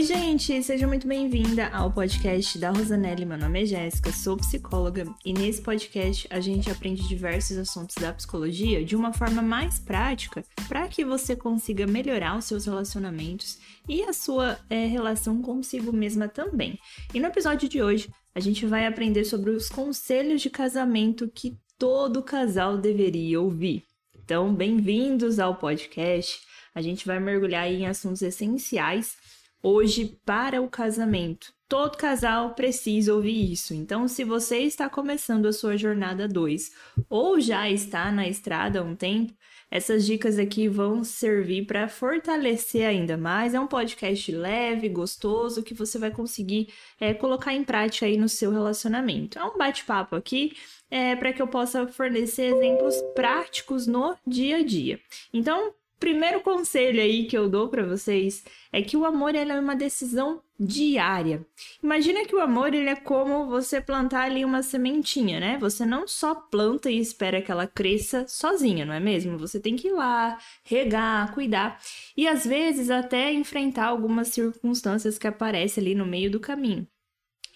[0.00, 0.62] Oi, gente!
[0.62, 3.26] Seja muito bem-vinda ao podcast da Rosanelli.
[3.26, 8.10] Meu nome é Jéssica, sou psicóloga e nesse podcast a gente aprende diversos assuntos da
[8.10, 14.02] psicologia de uma forma mais prática para que você consiga melhorar os seus relacionamentos e
[14.02, 16.78] a sua é, relação consigo mesma também.
[17.12, 21.58] E no episódio de hoje a gente vai aprender sobre os conselhos de casamento que
[21.78, 23.84] todo casal deveria ouvir.
[24.16, 26.40] Então, bem-vindos ao podcast.
[26.74, 29.14] A gente vai mergulhar em assuntos essenciais
[29.62, 31.52] hoje para o casamento.
[31.68, 33.72] Todo casal precisa ouvir isso.
[33.72, 36.72] Então, se você está começando a sua jornada 2
[37.08, 39.32] ou já está na estrada há um tempo,
[39.70, 43.54] essas dicas aqui vão servir para fortalecer ainda mais.
[43.54, 48.28] É um podcast leve, gostoso, que você vai conseguir é, colocar em prática aí no
[48.28, 49.38] seu relacionamento.
[49.38, 50.56] É um bate-papo aqui
[50.90, 54.98] é, para que eu possa fornecer exemplos práticos no dia a dia.
[55.32, 59.76] Então, primeiro conselho aí que eu dou para vocês é que o amor é uma
[59.76, 61.46] decisão diária.
[61.82, 65.58] Imagina que o amor ele é como você plantar ali uma sementinha, né?
[65.58, 69.38] Você não só planta e espera que ela cresça sozinha, não é mesmo?
[69.38, 71.78] Você tem que ir lá, regar, cuidar
[72.16, 76.86] e às vezes até enfrentar algumas circunstâncias que aparecem ali no meio do caminho.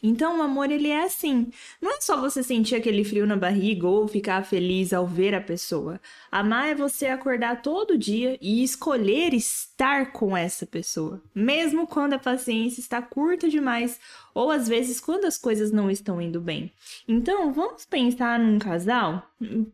[0.07, 1.51] Então, o amor, ele é assim.
[1.81, 5.41] Não é só você sentir aquele frio na barriga ou ficar feliz ao ver a
[5.41, 5.99] pessoa.
[6.31, 12.19] Amar é você acordar todo dia e escolher estar com essa pessoa, mesmo quando a
[12.19, 13.99] paciência está curta demais
[14.35, 16.71] ou às vezes quando as coisas não estão indo bem.
[17.09, 19.27] Então, vamos pensar num casal,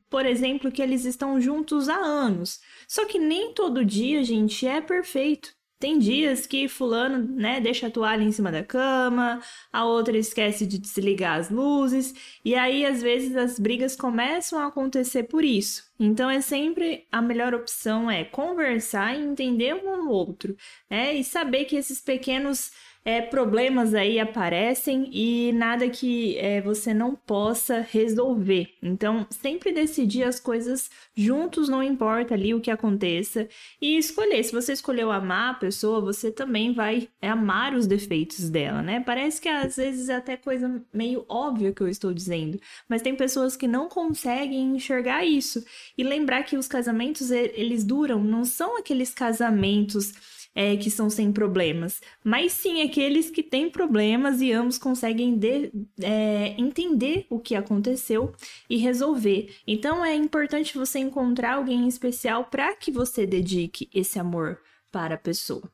[0.08, 2.60] por exemplo, que eles estão juntos há anos.
[2.86, 5.58] Só que nem todo dia, gente, é perfeito.
[5.80, 9.40] Tem dias que fulano, né, deixa a toalha em cima da cama,
[9.72, 12.14] a outra esquece de desligar as luzes,
[12.44, 15.90] e aí às vezes as brigas começam a acontecer por isso.
[15.98, 20.54] Então é sempre a melhor opção é conversar e entender um ao outro,
[20.88, 21.14] né?
[21.14, 22.70] E saber que esses pequenos
[23.04, 28.74] é, problemas aí aparecem e nada que é, você não possa resolver.
[28.82, 33.48] Então, sempre decidir as coisas juntos, não importa ali o que aconteça,
[33.80, 34.42] e escolher.
[34.44, 39.00] Se você escolheu amar a pessoa, você também vai amar os defeitos dela, né?
[39.00, 43.16] Parece que às vezes é até coisa meio óbvia que eu estou dizendo, mas tem
[43.16, 45.64] pessoas que não conseguem enxergar isso
[45.96, 50.12] e lembrar que os casamentos eles duram, não são aqueles casamentos
[50.54, 55.70] é, que são sem problemas, mas sim aqueles que têm problemas e ambos conseguem de,
[56.02, 58.32] é, entender o que aconteceu
[58.68, 59.54] e resolver.
[59.66, 64.60] Então é importante você encontrar alguém especial para que você dedique esse amor
[64.90, 65.70] para a pessoa.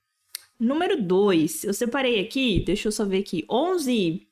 [0.59, 4.27] Número 2, eu separei aqui, deixa eu só ver aqui, 11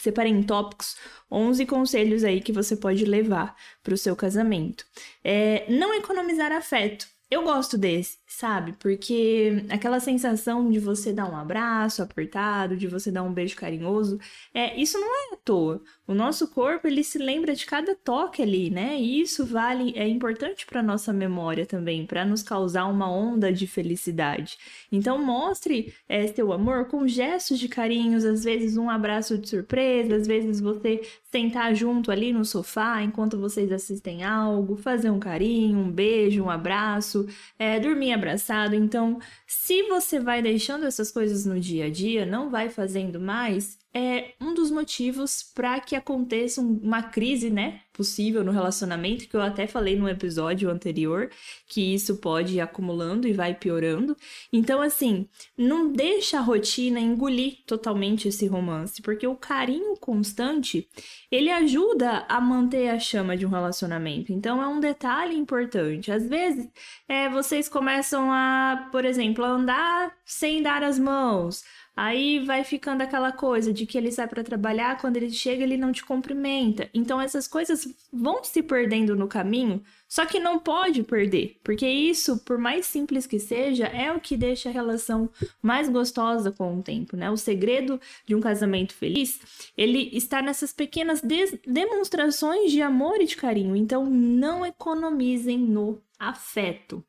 [0.00, 0.96] separei em tópicos
[1.30, 4.86] 11 conselhos aí que você pode levar para o seu casamento.
[5.22, 7.06] É, não economizar afeto.
[7.30, 8.72] Eu gosto desse, sabe?
[8.80, 14.18] Porque aquela sensação de você dar um abraço apertado, de você dar um beijo carinhoso,
[14.54, 15.82] é, isso não é à toa.
[16.06, 18.98] O nosso corpo, ele se lembra de cada toque ali, né?
[18.98, 23.66] E isso vale, é importante para nossa memória também, para nos causar uma onda de
[23.66, 24.56] felicidade.
[24.90, 30.16] Então, mostre é, seu amor com gestos de carinhos, às vezes um abraço de surpresa,
[30.16, 35.78] às vezes você sentar junto ali no sofá enquanto vocês assistem algo, fazer um carinho,
[35.78, 37.26] um beijo, um abraço,
[37.58, 38.74] é, dormir abraçado.
[38.74, 43.78] Então, se você vai deixando essas coisas no dia a dia, não vai fazendo mais,
[43.98, 49.42] é um dos motivos para que aconteça uma crise, né, possível no relacionamento, que eu
[49.42, 51.30] até falei no episódio anterior,
[51.66, 54.16] que isso pode ir acumulando e vai piorando.
[54.52, 60.88] Então, assim, não deixa a rotina engolir totalmente esse romance, porque o carinho constante,
[61.28, 64.32] ele ajuda a manter a chama de um relacionamento.
[64.32, 66.12] Então, é um detalhe importante.
[66.12, 66.68] Às vezes,
[67.08, 71.64] é, vocês começam a, por exemplo, andar sem dar as mãos,
[72.00, 75.76] Aí vai ficando aquela coisa de que ele sai para trabalhar, quando ele chega ele
[75.76, 76.88] não te cumprimenta.
[76.94, 82.38] Então essas coisas vão se perdendo no caminho, só que não pode perder, porque isso,
[82.44, 85.28] por mais simples que seja, é o que deixa a relação
[85.60, 87.28] mais gostosa com o tempo, né?
[87.32, 89.40] O segredo de um casamento feliz,
[89.76, 91.20] ele está nessas pequenas
[91.66, 93.74] demonstrações de amor e de carinho.
[93.74, 97.04] Então não economizem no afeto.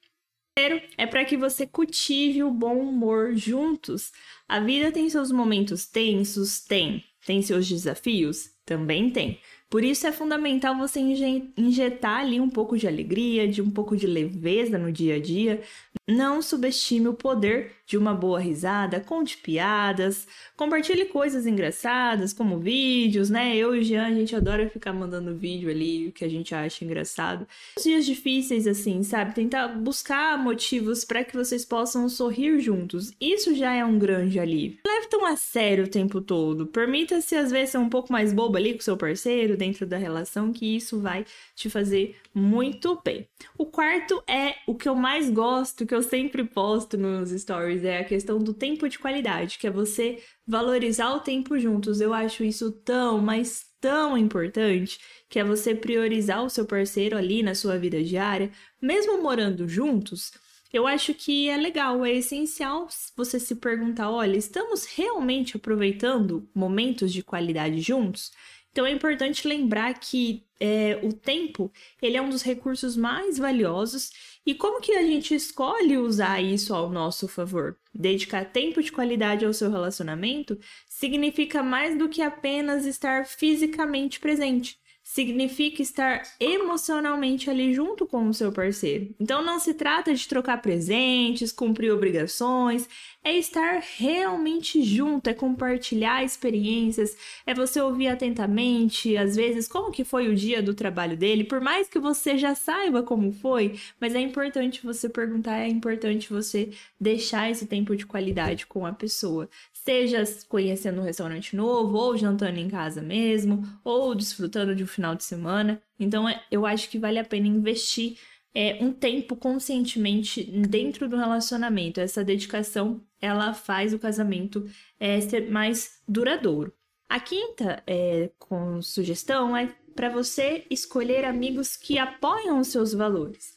[0.55, 4.11] Primeiro é para que você cultive o bom humor juntos.
[4.47, 7.03] A vida tem seus momentos tensos, tem.
[7.25, 8.51] Tem seus desafios?
[8.65, 9.39] Também tem.
[9.69, 14.07] Por isso é fundamental você injetar ali um pouco de alegria, de um pouco de
[14.07, 15.61] leveza no dia a dia.
[16.07, 23.31] Não subestime o poder de uma boa risada, conte piadas, compartilhe coisas engraçadas, como vídeos,
[23.31, 23.57] né?
[23.57, 26.85] Eu e o Jean, a gente adora ficar mandando vídeo ali, que a gente acha
[26.85, 27.47] engraçado.
[27.75, 29.33] Os dias difíceis, assim, sabe?
[29.33, 33.11] Tentar buscar motivos para que vocês possam sorrir juntos.
[33.19, 34.77] Isso já é um grande alívio.
[34.85, 36.67] Leve tão a sério o tempo todo.
[36.67, 40.53] Permita-se, às vezes, ser um pouco mais boba ali com seu parceiro, dentro da relação,
[40.53, 41.25] que isso vai
[41.55, 43.27] te fazer muito bem.
[43.57, 47.99] O quarto é o que eu mais gosto, que eu sempre posto nos stories, é
[47.99, 52.01] a questão do tempo de qualidade, que é você valorizar o tempo juntos.
[52.01, 54.99] Eu acho isso tão, mas tão importante,
[55.29, 60.31] que é você priorizar o seu parceiro ali na sua vida diária, mesmo morando juntos.
[60.71, 67.11] Eu acho que é legal, é essencial você se perguntar: olha, estamos realmente aproveitando momentos
[67.11, 68.31] de qualidade juntos?
[68.71, 71.71] Então é importante lembrar que é, o tempo
[72.01, 74.11] ele é um dos recursos mais valiosos
[74.45, 77.77] e como que a gente escolhe usar isso ao nosso favor?
[77.93, 84.77] Dedicar tempo de qualidade ao seu relacionamento significa mais do que apenas estar fisicamente presente
[85.09, 89.09] significa estar emocionalmente ali junto com o seu parceiro.
[89.19, 92.87] Então não se trata de trocar presentes, cumprir obrigações,
[93.23, 100.03] é estar realmente junto, é compartilhar experiências, é você ouvir atentamente, às vezes como que
[100.03, 104.13] foi o dia do trabalho dele, por mais que você já saiba como foi, mas
[104.13, 106.69] é importante você perguntar, é importante você
[107.01, 109.49] deixar esse tempo de qualidade com a pessoa
[109.89, 115.15] seja conhecendo um restaurante novo, ou jantando em casa mesmo, ou desfrutando de um final
[115.15, 115.81] de semana.
[115.99, 118.19] Então, é, eu acho que vale a pena investir
[118.53, 121.99] é, um tempo conscientemente dentro do relacionamento.
[121.99, 124.63] Essa dedicação, ela faz o casamento
[124.99, 126.71] é, ser mais duradouro.
[127.09, 133.55] A quinta é, com sugestão é para você escolher amigos que apoiam os seus valores.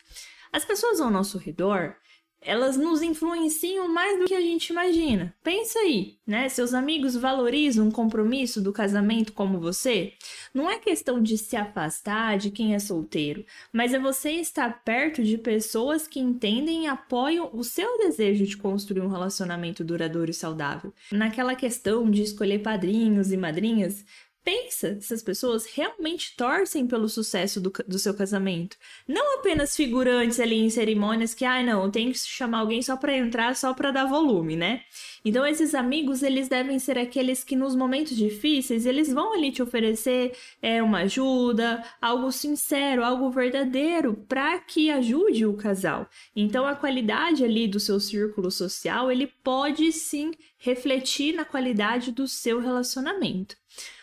[0.50, 1.96] As pessoas ao nosso redor,
[2.44, 5.34] elas nos influenciam mais do que a gente imagina.
[5.42, 6.48] Pensa aí, né?
[6.48, 10.12] Seus amigos valorizam o compromisso do casamento como você?
[10.52, 15.22] Não é questão de se afastar de quem é solteiro, mas é você estar perto
[15.22, 20.34] de pessoas que entendem e apoiam o seu desejo de construir um relacionamento duradouro e
[20.34, 20.92] saudável.
[21.10, 24.04] Naquela questão de escolher padrinhos e madrinhas,
[24.44, 28.76] Pensa se as pessoas realmente torcem pelo sucesso do, do seu casamento.
[29.06, 32.96] Não apenas figurantes ali em cerimônias que, ai ah, não, tem que chamar alguém só
[32.96, 34.82] para entrar, só para dar volume, né?
[35.24, 39.62] Então esses amigos, eles devem ser aqueles que nos momentos difíceis, eles vão ali te
[39.62, 46.08] oferecer é, uma ajuda, algo sincero, algo verdadeiro, para que ajude o casal.
[46.34, 52.26] Então a qualidade ali do seu círculo social, ele pode sim refletir na qualidade do
[52.26, 53.56] seu relacionamento.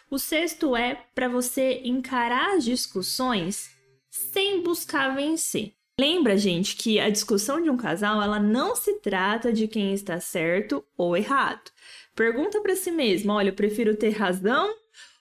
[0.10, 3.70] O sexto é para você encarar as discussões
[4.10, 5.74] sem buscar vencer.
[6.00, 10.20] Lembra, gente, que a discussão de um casal, ela não se trata de quem está
[10.20, 11.70] certo ou errado.
[12.16, 14.74] Pergunta para si mesmo, olha, eu prefiro ter razão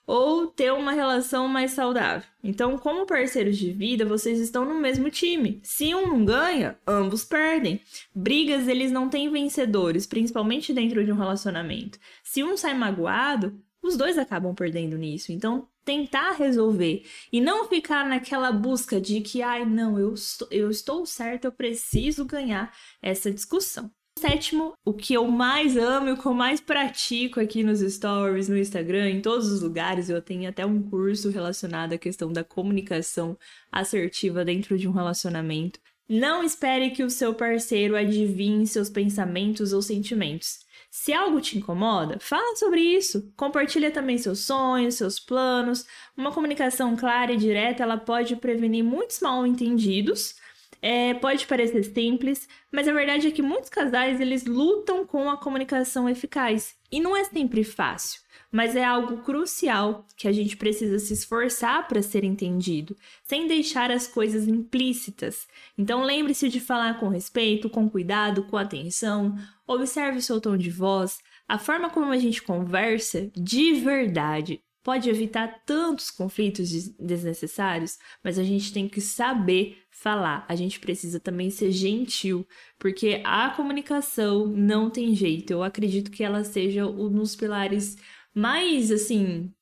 [0.07, 2.27] ou ter uma relação mais saudável.
[2.43, 5.59] Então, como parceiros de vida, vocês estão no mesmo time.
[5.61, 7.79] Se um não ganha, ambos perdem.
[8.15, 11.99] Brigas, eles não têm vencedores, principalmente dentro de um relacionamento.
[12.23, 15.31] Se um sai magoado, os dois acabam perdendo nisso.
[15.31, 20.69] Então, tentar resolver e não ficar naquela busca de que, ai, não, eu estou, eu
[20.69, 23.91] estou certo, eu preciso ganhar essa discussão.
[24.19, 28.49] Sétimo, o que eu mais amo e o que eu mais pratico aqui nos stories,
[28.49, 32.43] no Instagram, em todos os lugares, eu tenho até um curso relacionado à questão da
[32.43, 33.37] comunicação
[33.71, 35.79] assertiva dentro de um relacionamento.
[36.09, 40.65] Não espere que o seu parceiro adivinhe seus pensamentos ou sentimentos.
[41.01, 43.31] Se algo te incomoda, fala sobre isso.
[43.37, 45.85] Compartilha também seus sonhos, seus planos.
[46.15, 50.35] Uma comunicação clara e direta, ela pode prevenir muitos mal-entendidos.
[50.81, 55.37] É, pode parecer simples, mas a verdade é que muitos casais eles lutam com a
[55.37, 58.21] comunicação eficaz e não é sempre fácil
[58.51, 63.91] mas é algo crucial que a gente precisa se esforçar para ser entendido, sem deixar
[63.91, 65.47] as coisas implícitas.
[65.77, 69.35] Então lembre-se de falar com respeito, com cuidado, com atenção,
[69.67, 74.61] observe o seu tom de voz, a forma como a gente conversa de verdade.
[74.81, 80.45] Pode evitar tantos conflitos desnecessários, mas a gente tem que saber falar.
[80.47, 85.51] A gente precisa também ser gentil, porque a comunicação não tem jeito.
[85.51, 87.97] Eu acredito que ela seja um dos pilares
[88.33, 89.53] mais, assim,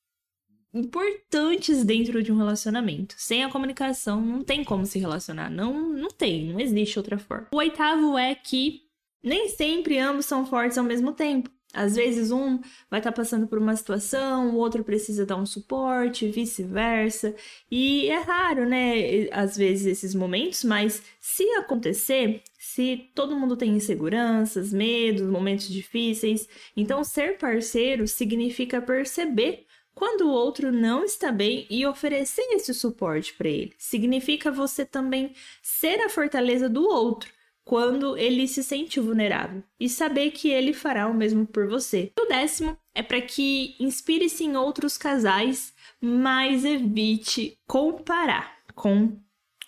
[0.72, 3.14] importantes dentro de um relacionamento.
[3.18, 5.50] Sem a comunicação, não tem como se relacionar.
[5.50, 7.48] Não, não tem, não existe outra forma.
[7.52, 8.82] O oitavo é que
[9.22, 11.50] nem sempre ambos são fortes ao mesmo tempo.
[11.74, 12.58] Às vezes um
[12.90, 17.34] vai estar tá passando por uma situação, o outro precisa dar um suporte, vice-versa.
[17.70, 19.28] E é raro, né?
[19.30, 26.48] Às vezes esses momentos, mas se acontecer, se todo mundo tem inseguranças, medos, momentos difíceis,
[26.76, 33.34] então ser parceiro significa perceber quando o outro não está bem e oferecer esse suporte
[33.34, 33.74] para ele.
[33.76, 37.37] Significa você também ser a fortaleza do outro
[37.68, 42.10] quando ele se sente vulnerável e saber que ele fará o mesmo por você.
[42.16, 49.20] E o décimo é para que inspire-se em outros casais, mas evite comparar com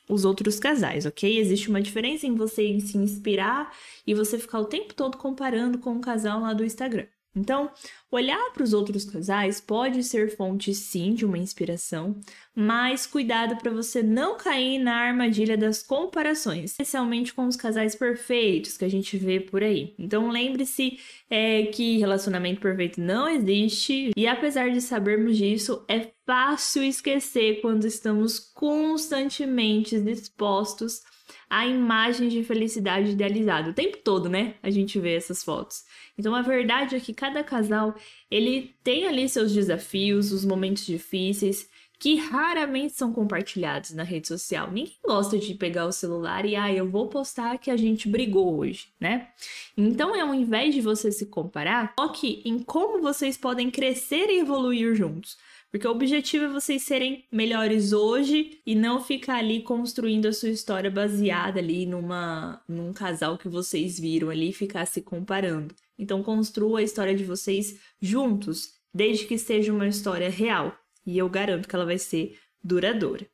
[0.09, 1.39] os outros casais, ok?
[1.39, 3.71] Existe uma diferença em você se inspirar
[4.07, 7.07] e você ficar o tempo todo comparando com o casal lá do Instagram.
[7.37, 7.71] Então,
[8.11, 12.19] olhar para os outros casais pode ser fonte sim de uma inspiração,
[12.55, 18.77] mas cuidado para você não cair na armadilha das comparações, especialmente com os casais perfeitos
[18.77, 19.95] que a gente vê por aí.
[19.99, 20.99] Então, lembre-se
[21.29, 27.87] é, que relacionamento perfeito não existe e, apesar de sabermos disso, é fácil esquecer quando
[27.87, 31.03] estamos constantemente dispostos
[31.49, 33.71] a imagem de felicidade idealizada.
[33.71, 34.55] O tempo todo, né?
[34.63, 35.83] A gente vê essas fotos.
[36.17, 37.95] Então a verdade é que cada casal,
[38.31, 41.69] ele tem ali seus desafios, os momentos difíceis,
[42.01, 44.71] que raramente são compartilhados na rede social.
[44.73, 48.59] Ninguém gosta de pegar o celular e, ah, eu vou postar que a gente brigou
[48.59, 49.29] hoje, né?
[49.77, 54.95] Então, ao invés de você se comparar, foque em como vocês podem crescer e evoluir
[54.95, 55.37] juntos.
[55.71, 60.49] Porque o objetivo é vocês serem melhores hoje e não ficar ali construindo a sua
[60.49, 65.75] história baseada ali numa num casal que vocês viram ali e ficar se comparando.
[66.01, 70.75] Então construa a história de vocês juntos, desde que seja uma história real.
[71.07, 73.27] E eu garanto que ela vai ser duradoura.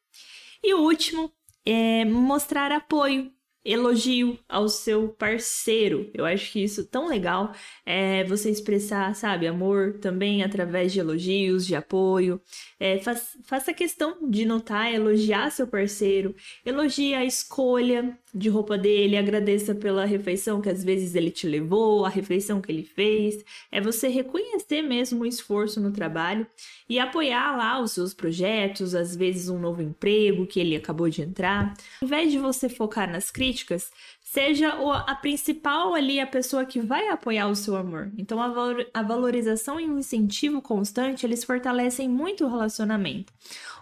[0.63, 1.33] E o último
[1.65, 3.33] é mostrar apoio
[3.67, 6.09] elogio ao seu parceiro.
[6.15, 7.53] Eu acho que isso é tão legal
[7.85, 12.41] é você expressar, sabe, amor também através de elogios, de apoio.
[12.79, 19.17] É, faz, faça questão de notar, elogiar seu parceiro, elogie a escolha de roupa dele,
[19.17, 23.43] agradeça pela refeição que às vezes ele te levou, a refeição que ele fez.
[23.73, 26.47] É você reconhecer mesmo o esforço no trabalho
[26.89, 31.23] e apoiar lá os seus projetos, às vezes um novo emprego que ele acabou de
[31.23, 31.73] entrar.
[32.01, 33.91] Ao invés de você focar nas críticas,
[34.21, 34.69] seja
[35.07, 38.13] a principal ali a pessoa que vai apoiar o seu amor.
[38.19, 43.33] Então a valorização e o incentivo constante, eles fortalecem muito o relacionamento.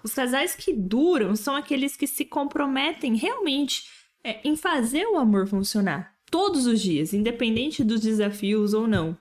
[0.05, 5.47] Os casais que duram são aqueles que se comprometem realmente é, em fazer o amor
[5.47, 9.17] funcionar todos os dias, independente dos desafios ou não.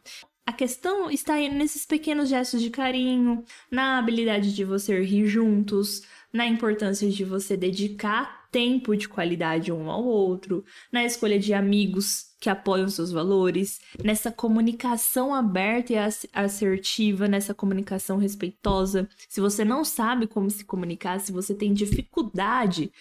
[0.45, 6.01] A questão está nesses pequenos gestos de carinho, na habilidade de você rir juntos,
[6.33, 12.33] na importância de você dedicar tempo de qualidade um ao outro, na escolha de amigos
[12.39, 15.97] que apoiam seus valores, nessa comunicação aberta e
[16.33, 19.07] assertiva, nessa comunicação respeitosa.
[19.29, 22.91] Se você não sabe como se comunicar, se você tem dificuldade,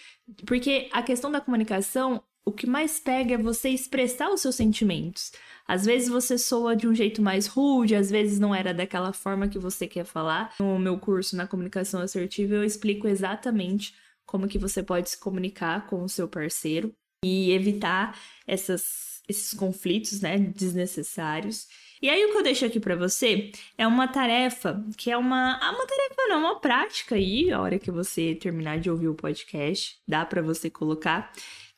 [0.46, 5.32] porque a questão da comunicação, o que mais pega é você expressar os seus sentimentos.
[5.66, 9.48] Às vezes você soa de um jeito mais rude, às vezes não era daquela forma
[9.48, 10.54] que você quer falar.
[10.58, 13.94] No meu curso na comunicação assertiva eu explico exatamente
[14.26, 16.92] como que você pode se comunicar com o seu parceiro
[17.24, 21.68] e evitar essas esses conflitos, né, desnecessários.
[22.00, 25.58] E aí o que eu deixo aqui para você é uma tarefa, que é uma,
[25.62, 29.14] ah, uma tarefa não, uma prática aí, a hora que você terminar de ouvir o
[29.14, 31.32] podcast, dá para você colocar,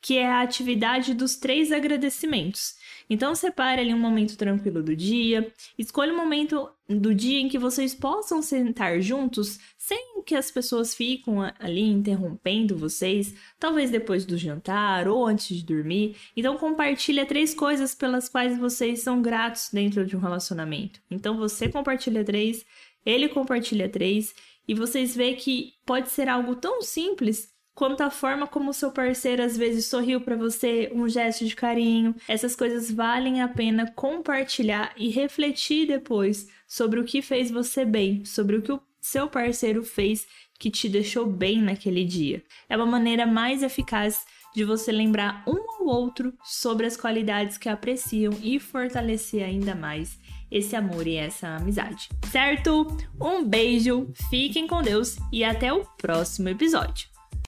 [0.05, 2.77] que é a atividade dos três agradecimentos.
[3.09, 7.59] Então separe ali um momento tranquilo do dia, escolha um momento do dia em que
[7.59, 14.37] vocês possam sentar juntos sem que as pessoas fiquem ali interrompendo vocês, talvez depois do
[14.37, 16.17] jantar ou antes de dormir.
[16.37, 21.01] Então compartilha três coisas pelas quais vocês são gratos dentro de um relacionamento.
[21.11, 22.67] Então você compartilha três,
[23.07, 24.35] ele compartilha três
[24.69, 29.43] e vocês vê que pode ser algo tão simples quanto a forma como seu parceiro
[29.43, 32.15] às vezes sorriu para você, um gesto de carinho.
[32.29, 38.25] Essas coisas valem a pena compartilhar e refletir depois sobre o que fez você bem,
[38.25, 40.27] sobre o que o seu parceiro fez
[40.59, 42.43] que te deixou bem naquele dia.
[42.69, 47.69] É uma maneira mais eficaz de você lembrar um ao outro sobre as qualidades que
[47.69, 50.17] apreciam e fortalecer ainda mais
[50.51, 52.09] esse amor e essa amizade.
[52.31, 52.87] Certo?
[53.21, 57.14] Um beijo, fiquem com Deus e até o próximo episódio.